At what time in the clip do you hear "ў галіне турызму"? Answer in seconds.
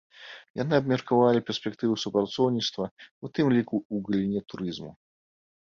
3.93-4.91